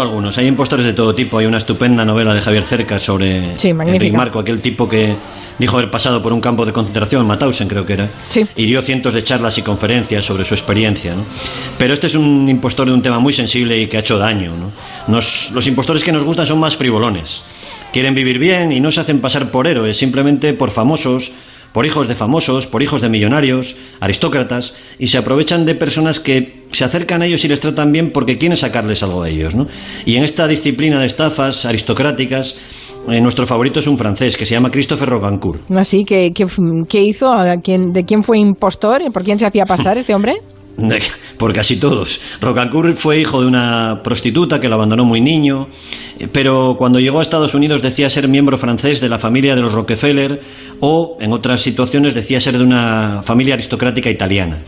algunos. 0.00 0.38
Hay 0.38 0.46
impostores 0.46 0.84
de 0.84 0.92
todo 0.92 1.14
tipo. 1.14 1.38
Hay 1.38 1.46
una 1.46 1.58
estupenda 1.58 2.04
novela 2.04 2.34
de 2.34 2.40
Javier 2.40 2.64
Cerca 2.64 2.98
sobre 2.98 3.56
sí, 3.56 3.72
Marco, 3.72 4.38
aquel 4.38 4.60
tipo 4.60 4.88
que 4.88 5.14
dijo 5.58 5.76
haber 5.76 5.90
pasado 5.90 6.22
por 6.22 6.32
un 6.32 6.40
campo 6.40 6.64
de 6.66 6.72
concentración, 6.72 7.26
Mauthausen 7.26 7.68
creo 7.68 7.86
que 7.86 7.92
era, 7.92 8.08
y 8.56 8.66
dio 8.66 8.82
cientos 8.82 9.14
de 9.14 9.22
charlas 9.22 9.58
y 9.58 9.62
conferencias 9.62 10.24
sobre 10.24 10.44
su 10.44 10.54
experiencia. 10.54 11.14
¿no? 11.14 11.24
Pero 11.78 11.94
este 11.94 12.06
es 12.06 12.14
un 12.14 12.48
impostor 12.48 12.88
de 12.88 12.94
un 12.94 13.02
tema 13.02 13.18
muy 13.18 13.32
sensible 13.32 13.78
y 13.78 13.86
que 13.86 13.96
ha 13.96 14.00
hecho 14.00 14.18
daño. 14.18 14.52
¿no? 14.56 15.14
los 15.14 15.66
impostores 15.66 16.02
que 16.02 16.12
nos 16.12 16.24
gustan 16.24 16.46
son 16.46 16.58
más 16.58 16.76
frivolones. 16.76 17.44
Quieren 17.92 18.14
vivir 18.14 18.38
bien 18.38 18.72
y 18.72 18.80
no 18.80 18.90
se 18.90 19.00
hacen 19.00 19.20
pasar 19.20 19.50
por 19.50 19.66
héroes, 19.66 19.98
simplemente 19.98 20.54
por 20.54 20.70
famosos, 20.70 21.32
por 21.72 21.86
hijos 21.86 22.08
de 22.08 22.14
famosos, 22.14 22.66
por 22.66 22.82
hijos 22.82 23.00
de 23.00 23.08
millonarios, 23.08 23.76
aristócratas, 24.00 24.74
y 24.98 25.08
se 25.08 25.18
aprovechan 25.18 25.64
de 25.64 25.74
personas 25.74 26.20
que 26.20 26.62
se 26.72 26.84
acercan 26.84 27.22
a 27.22 27.26
ellos 27.26 27.44
y 27.44 27.48
les 27.48 27.60
tratan 27.60 27.92
bien 27.92 28.12
porque 28.12 28.38
quieren 28.38 28.56
sacarles 28.56 29.02
algo 29.02 29.22
de 29.22 29.30
ellos. 29.30 29.54
¿no? 29.54 29.66
Y 30.04 30.16
en 30.16 30.24
esta 30.24 30.46
disciplina 30.48 31.00
de 31.00 31.06
estafas 31.06 31.64
aristocráticas, 31.64 32.56
eh, 33.08 33.20
nuestro 33.20 33.46
favorito 33.46 33.80
es 33.80 33.86
un 33.86 33.98
francés 33.98 34.36
que 34.36 34.46
se 34.46 34.54
llama 34.54 34.70
Christopher 34.70 35.08
Rogancourt. 35.08 35.70
Así, 35.72 36.04
¿qué, 36.04 36.32
qué, 36.32 37.02
hizo? 37.02 37.32
quién, 37.62 37.92
¿De 37.92 38.04
quién 38.04 38.22
fue 38.22 38.38
impostor? 38.38 39.02
¿Por 39.12 39.24
quién 39.24 39.38
se 39.38 39.46
hacía 39.46 39.64
pasar 39.64 39.98
este 39.98 40.14
hombre? 40.14 40.34
por 41.36 41.52
casi 41.52 41.76
todos. 41.76 42.20
Rocancourt 42.40 42.96
fue 42.96 43.20
hijo 43.20 43.40
de 43.40 43.46
una 43.46 44.00
prostituta 44.02 44.60
que 44.60 44.68
lo 44.68 44.76
abandonó 44.76 45.04
muy 45.04 45.20
niño, 45.20 45.68
pero 46.32 46.76
cuando 46.78 47.00
llegó 47.00 47.20
a 47.20 47.22
Estados 47.22 47.54
Unidos 47.54 47.82
decía 47.82 48.10
ser 48.10 48.28
miembro 48.28 48.58
francés 48.58 49.00
de 49.00 49.08
la 49.08 49.18
familia 49.18 49.54
de 49.54 49.62
los 49.62 49.72
Rockefeller 49.72 50.40
o, 50.80 51.16
en 51.20 51.32
otras 51.32 51.60
situaciones, 51.60 52.14
decía 52.14 52.40
ser 52.40 52.58
de 52.58 52.64
una 52.64 53.22
familia 53.24 53.54
aristocrática 53.54 54.10
italiana. 54.10 54.62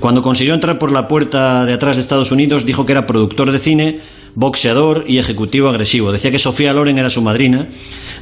Cuando 0.00 0.22
consiguió 0.22 0.54
entrar 0.54 0.78
por 0.78 0.92
la 0.92 1.08
puerta 1.08 1.64
de 1.64 1.72
atrás 1.72 1.96
de 1.96 2.02
Estados 2.02 2.30
Unidos, 2.30 2.64
dijo 2.64 2.86
que 2.86 2.92
era 2.92 3.06
productor 3.06 3.50
de 3.50 3.58
cine, 3.58 4.00
boxeador 4.34 5.04
y 5.08 5.18
ejecutivo 5.18 5.68
agresivo. 5.68 6.12
Decía 6.12 6.30
que 6.30 6.38
Sofía 6.38 6.72
Loren 6.72 6.98
era 6.98 7.10
su 7.10 7.20
madrina, 7.20 7.68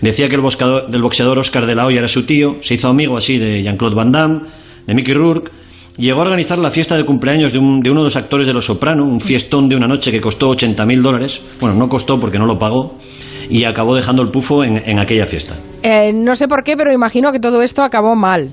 decía 0.01 0.29
que 0.29 0.37
el 0.37 0.41
boxeador, 0.41 0.89
del 0.89 1.03
boxeador 1.03 1.39
Oscar 1.39 1.67
de 1.67 1.75
la 1.75 1.85
Hoya 1.85 1.99
era 1.99 2.09
su 2.09 2.25
tío, 2.25 2.57
se 2.63 2.75
hizo 2.75 2.89
amigo 2.89 3.19
así 3.19 3.37
de 3.37 3.63
Jean-Claude 3.63 3.95
Van 3.95 4.13
Damme, 4.13 4.41
de 4.87 4.95
Mickey 4.95 5.13
Rourke 5.13 5.51
llegó 5.97 6.21
a 6.21 6.25
organizar 6.25 6.59
la 6.59 6.71
fiesta 6.71 6.97
de 6.97 7.05
cumpleaños 7.05 7.53
de, 7.53 7.59
uno 7.59 7.81
de 7.83 7.91
los 7.91 8.17
actores 8.17 8.47
de 8.47 8.53
Los 8.53 8.67
Soprano, 8.67 9.05
un 9.05 9.21
fiestón 9.21 9.69
de 9.69 9.77
una 9.77 9.87
noche 9.87 10.11
que 10.11 10.21
costó 10.21 10.51
80.000 10.55 11.03
dólares. 11.03 11.43
Bueno, 11.61 11.77
no 11.77 11.89
costó 11.89 12.21
porque 12.21 12.39
no 12.39 12.47
lo 12.47 12.59
pagó 12.59 12.99
y 13.49 13.65
acabó 13.65 13.95
dejando 13.95 14.23
el 14.23 14.31
pufo 14.31 14.65
en, 14.65 14.99
aquella 14.99 15.27
fiesta. 15.27 15.55
Eh, 15.83 16.13
no 16.13 16.35
sé 16.35 16.49
por 16.49 16.65
qué, 16.65 16.77
pero 16.77 16.93
imagino 16.93 17.33
que 17.33 17.41
todo 17.41 17.63
esto 17.63 17.83
acabó 17.83 18.15
mal. 18.15 18.51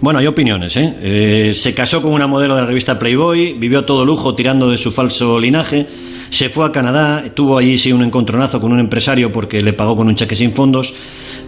Bueno, 0.00 0.18
hay 0.18 0.26
opiniones. 0.26 0.76
¿eh? 0.76 0.94
¿eh? 1.02 1.52
se 1.54 1.74
casó 1.74 2.00
con 2.00 2.12
una 2.12 2.26
modelo 2.26 2.54
de 2.54 2.62
la 2.62 2.66
revista 2.66 2.98
Playboy, 2.98 3.58
vivió 3.58 3.84
todo 3.84 4.04
lujo 4.04 4.34
tirando 4.34 4.68
de 4.70 4.78
su 4.78 4.92
falso 4.92 5.38
linaje, 5.38 5.86
se 6.30 6.48
fue 6.48 6.64
a 6.64 6.72
Canadá, 6.72 7.24
tuvo 7.34 7.58
allí 7.58 7.76
sí 7.76 7.92
un 7.92 8.02
encontronazo 8.02 8.60
con 8.60 8.72
un 8.72 8.80
empresario 8.80 9.30
porque 9.30 9.62
le 9.62 9.72
pagó 9.72 9.96
con 9.96 10.08
un 10.08 10.14
cheque 10.14 10.36
sin 10.36 10.52
fondos, 10.52 10.94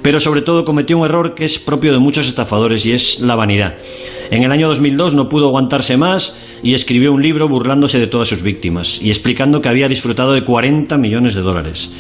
pero 0.03 0.21
sobre 0.21 0.43
todo 0.43 0.65
cometió 0.65 0.99
un 0.99 1.05
error 1.05 1.35
que 1.35 1.45
es 1.45 1.59
propio 1.59 1.93
de 1.93 1.99
muchos 1.99 2.27
estafadores 2.27 2.85
y 2.85 2.93
es 2.93 3.21
la 3.21 3.37
vanidad. 3.37 3.77
En 4.31 4.43
el 4.43 4.53
año 4.53 4.69
2002 4.69 5.15
no 5.15 5.29
pudo 5.29 5.49
aguantarse 5.49 5.97
más 5.97 6.37
y 6.63 6.75
escribió 6.75 7.13
un 7.13 7.23
libro 7.23 7.49
burlándose 7.49 7.99
de 7.99 8.07
todas 8.07 8.29
sus 8.29 8.43
víctimas 8.43 9.01
y 9.01 9.11
explicando 9.11 9.61
que 9.61 9.69
había 9.69 9.89
disfrutado 9.89 10.33
de 10.33 10.45
40 10.45 10.99
millones 10.99 11.35
de 11.35 11.43
dólares. 11.43 11.91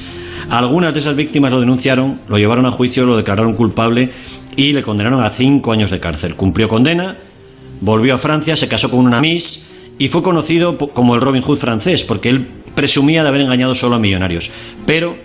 Algunas 0.50 0.92
de 0.92 1.00
esas 1.00 1.16
víctimas 1.16 1.52
lo 1.52 1.60
denunciaron, 1.60 2.20
lo 2.28 2.38
llevaron 2.38 2.66
a 2.66 2.72
juicio, 2.72 3.06
lo 3.06 3.16
declararon 3.16 3.54
culpable 3.54 4.10
y 4.56 4.72
le 4.72 4.82
condenaron 4.82 5.22
a 5.22 5.30
cinco 5.30 5.72
años 5.72 5.90
de 5.90 6.00
cárcel. 6.00 6.34
Cumplió 6.34 6.68
condena, 6.68 7.16
volvió 7.80 8.14
a 8.14 8.18
Francia, 8.18 8.56
se 8.56 8.68
casó 8.68 8.90
con 8.90 9.00
una 9.00 9.20
Miss 9.20 9.68
y 9.98 10.08
fue 10.08 10.22
conocido 10.22 10.76
como 10.78 11.14
el 11.14 11.20
Robin 11.20 11.42
Hood 11.42 11.58
francés 11.58 12.02
porque 12.02 12.30
él 12.30 12.48
presumía 12.74 13.22
de 13.22 13.28
haber 13.28 13.42
engañado 13.42 13.74
solo 13.74 13.96
a 13.96 13.98
millonarios. 13.98 14.50
Pero 14.84 15.16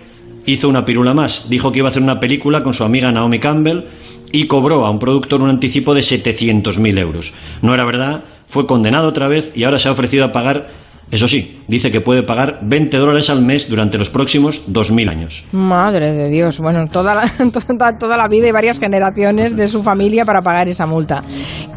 hizo 0.52 0.68
una 0.68 0.84
pirula 0.84 1.14
más. 1.14 1.48
Dijo 1.48 1.72
que 1.72 1.78
iba 1.78 1.88
a 1.88 1.90
hacer 1.90 2.02
una 2.02 2.20
película 2.20 2.62
con 2.62 2.74
su 2.74 2.84
amiga 2.84 3.12
Naomi 3.12 3.38
Campbell 3.38 3.84
y 4.32 4.46
cobró 4.46 4.84
a 4.86 4.90
un 4.90 4.98
productor 4.98 5.40
un 5.42 5.50
anticipo 5.50 5.94
de 5.94 6.00
700.000 6.00 6.98
euros. 6.98 7.32
No 7.62 7.74
era 7.74 7.84
verdad, 7.84 8.24
fue 8.46 8.66
condenado 8.66 9.08
otra 9.08 9.28
vez 9.28 9.52
y 9.54 9.64
ahora 9.64 9.78
se 9.78 9.88
ha 9.88 9.92
ofrecido 9.92 10.24
a 10.24 10.32
pagar, 10.32 10.68
eso 11.10 11.28
sí, 11.28 11.62
dice 11.68 11.90
que 11.90 12.00
puede 12.00 12.22
pagar 12.22 12.60
20 12.62 12.96
dólares 12.98 13.30
al 13.30 13.42
mes 13.42 13.68
durante 13.68 13.98
los 13.98 14.10
próximos 14.10 14.66
2.000 14.68 15.08
años. 15.08 15.44
Madre 15.52 16.12
de 16.12 16.28
Dios, 16.28 16.58
bueno, 16.58 16.86
toda 16.88 17.14
la, 17.14 17.30
toda, 17.52 17.98
toda 17.98 18.16
la 18.16 18.28
vida 18.28 18.48
y 18.48 18.52
varias 18.52 18.78
generaciones 18.78 19.56
de 19.56 19.68
su 19.68 19.82
familia 19.82 20.24
para 20.24 20.42
pagar 20.42 20.68
esa 20.68 20.86
multa. 20.86 21.22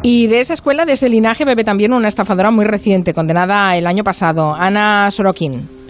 Y 0.02 0.26
de 0.26 0.40
esa 0.40 0.54
escuela, 0.54 0.84
de 0.84 0.94
ese 0.94 1.08
linaje, 1.08 1.44
bebe 1.44 1.64
también 1.64 1.92
una 1.92 2.08
estafadora 2.08 2.50
muy 2.50 2.64
reciente, 2.64 3.14
condenada 3.14 3.76
el 3.76 3.86
año 3.86 4.04
pasado, 4.04 4.54
Ana 4.54 5.10
Sorokin. 5.10 5.81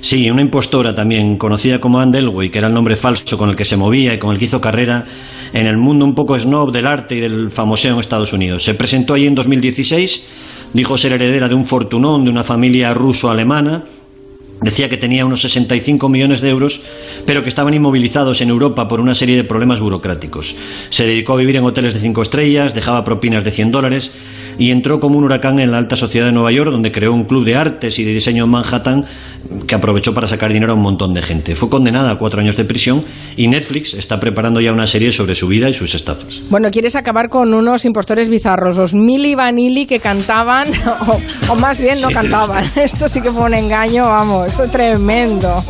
Sí, 0.00 0.30
una 0.30 0.42
impostora 0.42 0.94
también, 0.94 1.36
conocida 1.36 1.80
como 1.80 1.98
Anne 1.98 2.18
Delway, 2.18 2.50
que 2.50 2.58
era 2.58 2.68
el 2.68 2.74
nombre 2.74 2.96
falso 2.96 3.36
con 3.36 3.50
el 3.50 3.56
que 3.56 3.64
se 3.64 3.76
movía 3.76 4.14
y 4.14 4.18
con 4.18 4.32
el 4.32 4.38
que 4.38 4.46
hizo 4.46 4.60
carrera 4.60 5.04
en 5.52 5.66
el 5.66 5.76
mundo 5.76 6.04
un 6.04 6.14
poco 6.14 6.38
snob 6.38 6.72
del 6.72 6.86
arte 6.86 7.16
y 7.16 7.20
del 7.20 7.50
famoseo 7.50 7.94
en 7.94 8.00
Estados 8.00 8.32
Unidos. 8.32 8.64
Se 8.64 8.74
presentó 8.74 9.14
allí 9.14 9.26
en 9.26 9.34
2016, 9.34 10.26
dijo 10.72 10.98
ser 10.98 11.12
heredera 11.12 11.48
de 11.48 11.54
un 11.54 11.64
fortunón 11.64 12.24
de 12.24 12.30
una 12.30 12.44
familia 12.44 12.94
ruso-alemana, 12.94 13.84
Decía 14.60 14.88
que 14.88 14.96
tenía 14.96 15.24
unos 15.24 15.42
65 15.42 16.08
millones 16.08 16.40
de 16.40 16.50
euros, 16.50 16.80
pero 17.24 17.44
que 17.44 17.48
estaban 17.48 17.74
inmovilizados 17.74 18.40
en 18.40 18.48
Europa 18.48 18.88
por 18.88 19.00
una 19.00 19.14
serie 19.14 19.36
de 19.36 19.44
problemas 19.44 19.78
burocráticos. 19.78 20.56
Se 20.90 21.06
dedicó 21.06 21.34
a 21.34 21.36
vivir 21.36 21.56
en 21.56 21.64
hoteles 21.64 21.94
de 21.94 22.00
cinco 22.00 22.22
estrellas, 22.22 22.74
dejaba 22.74 23.04
propinas 23.04 23.44
de 23.44 23.52
100 23.52 23.70
dólares 23.70 24.12
y 24.58 24.72
entró 24.72 24.98
como 24.98 25.16
un 25.16 25.24
huracán 25.24 25.60
en 25.60 25.70
la 25.70 25.78
alta 25.78 25.94
sociedad 25.94 26.26
de 26.26 26.32
Nueva 26.32 26.50
York, 26.50 26.72
donde 26.72 26.90
creó 26.90 27.14
un 27.14 27.24
club 27.24 27.44
de 27.44 27.54
artes 27.54 28.00
y 28.00 28.04
de 28.04 28.12
diseño 28.12 28.44
en 28.44 28.50
Manhattan 28.50 29.06
que 29.66 29.74
aprovechó 29.74 30.14
para 30.14 30.26
sacar 30.26 30.52
dinero 30.52 30.72
a 30.72 30.74
un 30.74 30.82
montón 30.82 31.14
de 31.14 31.22
gente. 31.22 31.54
Fue 31.56 31.68
condenada 31.68 32.10
a 32.10 32.18
cuatro 32.18 32.40
años 32.40 32.56
de 32.56 32.64
prisión 32.64 33.04
y 33.36 33.48
Netflix 33.48 33.94
está 33.94 34.20
preparando 34.20 34.60
ya 34.60 34.72
una 34.72 34.86
serie 34.86 35.12
sobre 35.12 35.34
su 35.34 35.48
vida 35.48 35.68
y 35.68 35.74
sus 35.74 35.94
estafas. 35.94 36.42
Bueno, 36.50 36.70
quieres 36.70 36.96
acabar 36.96 37.28
con 37.28 37.52
unos 37.54 37.84
impostores 37.84 38.28
bizarros, 38.28 38.76
los 38.76 38.94
Milli 38.94 39.34
Vanilli 39.34 39.86
que 39.86 40.00
cantaban, 40.00 40.68
o, 41.48 41.54
más 41.54 41.80
bien 41.80 42.00
no 42.00 42.10
cantaban. 42.10 42.64
Esto 42.76 43.08
sí 43.08 43.20
que 43.20 43.30
fue 43.30 43.44
un 43.44 43.54
engaño, 43.54 44.04
vamos, 44.04 44.60
tremendo. 44.70 45.62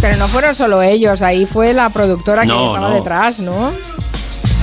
Pero 0.00 0.16
no 0.16 0.28
fueron 0.28 0.54
solo 0.54 0.82
ellos, 0.82 1.22
ahí 1.22 1.46
fue 1.46 1.72
la 1.72 1.90
productora 1.90 2.42
que 2.42 2.48
estaba 2.48 2.94
detrás, 2.94 3.40
¿no? 3.40 3.72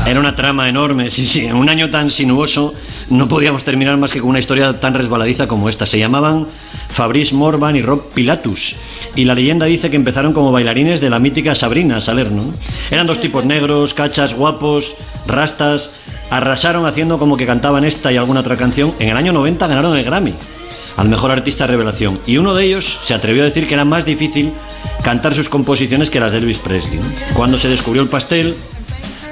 Era 0.05 0.19
una 0.19 0.35
trama 0.35 0.67
enorme, 0.67 1.11
sí, 1.11 1.25
sí. 1.25 1.45
En 1.45 1.55
un 1.55 1.69
año 1.69 1.89
tan 1.89 2.09
sinuoso 2.09 2.73
no 3.09 3.27
podíamos 3.27 3.63
terminar 3.63 3.97
más 3.97 4.11
que 4.11 4.19
con 4.19 4.29
una 4.29 4.39
historia 4.39 4.73
tan 4.73 4.93
resbaladiza 4.93 5.47
como 5.47 5.69
esta. 5.69 5.85
Se 5.85 5.99
llamaban 5.99 6.47
Fabrice 6.89 7.35
Morvan 7.35 7.75
y 7.75 7.81
Rob 7.81 8.03
Pilatus. 8.13 8.75
Y 9.15 9.25
la 9.25 9.35
leyenda 9.35 9.65
dice 9.65 9.89
que 9.89 9.95
empezaron 9.95 10.33
como 10.33 10.51
bailarines 10.51 11.01
de 11.01 11.09
la 11.09 11.19
mítica 11.19 11.53
Sabrina 11.53 12.01
Salerno. 12.01 12.43
Eran 12.89 13.07
dos 13.07 13.21
tipos 13.21 13.45
negros, 13.45 13.93
cachas, 13.93 14.33
guapos, 14.33 14.95
rastas. 15.27 15.91
Arrasaron 16.31 16.85
haciendo 16.85 17.19
como 17.19 17.37
que 17.37 17.45
cantaban 17.45 17.83
esta 17.83 18.11
y 18.11 18.17
alguna 18.17 18.39
otra 18.39 18.57
canción. 18.57 18.93
En 18.99 19.09
el 19.09 19.17
año 19.17 19.33
90 19.33 19.67
ganaron 19.67 19.95
el 19.95 20.05
Grammy 20.05 20.33
al 20.97 21.07
mejor 21.07 21.31
artista 21.31 21.65
revelación. 21.65 22.19
Y 22.25 22.37
uno 22.37 22.53
de 22.53 22.65
ellos 22.65 22.99
se 23.03 23.13
atrevió 23.13 23.43
a 23.43 23.45
decir 23.45 23.67
que 23.67 23.73
era 23.73 23.85
más 23.85 24.05
difícil 24.05 24.51
cantar 25.03 25.33
sus 25.33 25.49
composiciones 25.49 26.09
que 26.09 26.19
las 26.19 26.31
de 26.31 26.39
Elvis 26.39 26.57
Presley. 26.57 26.99
Cuando 27.33 27.57
se 27.57 27.69
descubrió 27.69 28.01
el 28.01 28.09
pastel, 28.09 28.55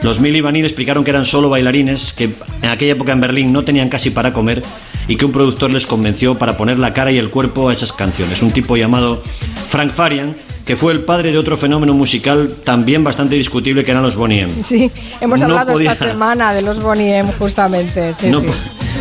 los 0.03 0.19
Milli 0.19 0.41
Vanilli 0.41 0.65
explicaron 0.65 1.03
que 1.03 1.09
eran 1.11 1.25
solo 1.25 1.49
bailarines, 1.49 2.13
que 2.13 2.29
en 2.61 2.69
aquella 2.69 2.93
época 2.93 3.11
en 3.11 3.21
Berlín 3.21 3.51
no 3.51 3.63
tenían 3.63 3.89
casi 3.89 4.09
para 4.09 4.31
comer 4.31 4.63
y 5.07 5.15
que 5.15 5.25
un 5.25 5.31
productor 5.31 5.71
les 5.71 5.87
convenció 5.87 6.37
para 6.37 6.57
poner 6.57 6.79
la 6.79 6.93
cara 6.93 7.11
y 7.11 7.17
el 7.17 7.29
cuerpo 7.29 7.69
a 7.69 7.73
esas 7.73 7.93
canciones. 7.93 8.41
Un 8.41 8.51
tipo 8.51 8.77
llamado 8.77 9.21
Frank 9.69 9.91
Farian, 9.91 10.35
que 10.65 10.75
fue 10.75 10.91
el 10.93 11.01
padre 11.01 11.31
de 11.31 11.37
otro 11.37 11.57
fenómeno 11.57 11.93
musical 11.93 12.53
también 12.63 13.03
bastante 13.03 13.35
discutible 13.35 13.85
que 13.85 13.91
eran 13.91 14.03
los 14.03 14.15
Bonnie 14.15 14.41
M. 14.41 14.53
Sí, 14.63 14.91
hemos 15.21 15.41
hablado 15.41 15.79
esta 15.79 15.95
semana 15.95 16.53
de 16.53 16.61
los 16.61 16.81
Bonnie 16.81 17.17
M 17.17 17.33
justamente. 17.39 18.13
Sí, 18.13 18.27
sí. 18.31 18.47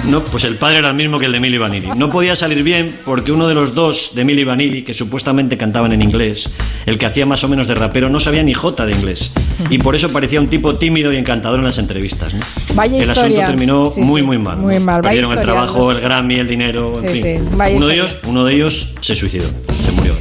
No, 0.04 0.22
pues 0.22 0.44
el 0.44 0.56
padre 0.56 0.78
era 0.78 0.88
el 0.88 0.94
mismo 0.94 1.18
que 1.18 1.26
el 1.26 1.32
de 1.32 1.40
Milli 1.40 1.58
Vanilli. 1.58 1.88
No 1.96 2.10
podía 2.10 2.36
salir 2.36 2.62
bien 2.62 2.94
porque 3.04 3.32
uno 3.32 3.48
de 3.48 3.54
los 3.54 3.74
dos 3.74 4.12
de 4.14 4.24
Milli 4.24 4.44
Vanilli, 4.44 4.82
que 4.82 4.94
supuestamente 4.94 5.56
cantaban 5.56 5.92
en 5.92 6.02
inglés, 6.02 6.50
el 6.86 6.98
que 6.98 7.06
hacía 7.06 7.26
más 7.26 7.42
o 7.44 7.48
menos 7.48 7.66
de 7.66 7.74
rapero, 7.74 8.08
no 8.08 8.20
sabía 8.20 8.42
ni 8.42 8.54
jota 8.54 8.86
de 8.86 8.92
inglés. 8.92 9.32
Y 9.70 9.78
por 9.78 9.96
eso 9.96 10.12
parecía 10.12 10.40
un 10.40 10.48
tipo 10.48 10.76
tímido 10.76 11.12
y 11.12 11.16
encantador 11.16 11.58
en 11.58 11.66
las 11.66 11.78
entrevistas. 11.78 12.34
Vaya 12.74 13.02
el 13.02 13.10
asunto 13.10 13.36
terminó 13.36 13.90
muy, 13.96 14.22
muy 14.22 14.38
mal. 14.38 14.58
Muy 14.58 14.78
mal. 14.78 15.00
Perdieron 15.00 15.32
el 15.32 15.40
trabajo, 15.40 15.90
el 15.90 16.00
Grammy, 16.00 16.36
el 16.36 16.48
dinero, 16.48 17.00
en 17.02 17.10
fin. 17.10 17.48
Uno 17.52 17.86
de, 17.86 17.94
ellos, 17.94 18.18
uno 18.24 18.44
de 18.44 18.54
ellos 18.54 18.94
se 19.00 19.16
suicidó, 19.16 19.48
se 19.84 19.92
murió. 19.92 20.14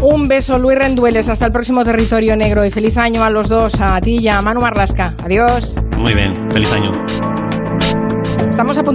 Un 0.00 0.28
beso, 0.28 0.58
Luis 0.58 0.78
Rendueles. 0.78 1.28
Hasta 1.28 1.46
el 1.46 1.52
próximo 1.52 1.84
territorio 1.84 2.36
negro. 2.36 2.64
Y 2.64 2.70
feliz 2.70 2.96
año 2.96 3.24
a 3.24 3.30
los 3.30 3.48
dos, 3.48 3.80
a 3.80 4.00
ti 4.00 4.18
y 4.18 4.28
a 4.28 4.42
Manu 4.42 4.60
Marlasca. 4.60 5.14
Adiós. 5.24 5.76
Muy 5.96 6.14
bien, 6.14 6.50
feliz 6.50 6.70
año. 6.72 7.35
Estamos 8.56 8.78
a 8.78 8.82
punto 8.82 8.92
de 8.92 8.94